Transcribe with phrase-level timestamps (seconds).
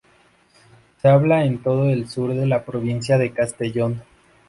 [0.99, 4.01] Se habla en todo el sur de la provincia de Castellón.